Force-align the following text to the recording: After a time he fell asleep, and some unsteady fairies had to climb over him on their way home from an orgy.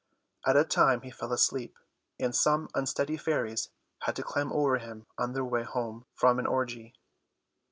After 0.47 0.59
a 0.61 0.63
time 0.65 1.01
he 1.01 1.11
fell 1.11 1.31
asleep, 1.31 1.77
and 2.19 2.35
some 2.35 2.69
unsteady 2.73 3.17
fairies 3.17 3.69
had 3.99 4.15
to 4.15 4.23
climb 4.23 4.51
over 4.51 4.79
him 4.79 5.05
on 5.19 5.33
their 5.33 5.45
way 5.45 5.61
home 5.61 6.07
from 6.15 6.39
an 6.39 6.47
orgy. 6.47 6.95